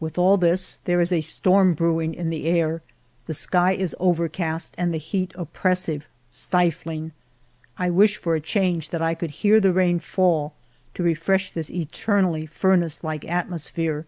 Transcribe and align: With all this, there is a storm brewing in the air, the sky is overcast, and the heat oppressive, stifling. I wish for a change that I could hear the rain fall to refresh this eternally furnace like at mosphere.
With 0.00 0.18
all 0.18 0.38
this, 0.38 0.80
there 0.86 1.00
is 1.00 1.12
a 1.12 1.20
storm 1.20 1.74
brewing 1.74 2.14
in 2.14 2.30
the 2.30 2.46
air, 2.46 2.82
the 3.26 3.32
sky 3.32 3.70
is 3.74 3.94
overcast, 4.00 4.74
and 4.76 4.92
the 4.92 4.98
heat 4.98 5.30
oppressive, 5.36 6.08
stifling. 6.32 7.12
I 7.78 7.88
wish 7.88 8.16
for 8.16 8.34
a 8.34 8.40
change 8.40 8.88
that 8.88 9.02
I 9.02 9.14
could 9.14 9.30
hear 9.30 9.60
the 9.60 9.72
rain 9.72 10.00
fall 10.00 10.54
to 10.94 11.04
refresh 11.04 11.52
this 11.52 11.70
eternally 11.70 12.44
furnace 12.44 13.04
like 13.04 13.24
at 13.30 13.48
mosphere. 13.48 14.04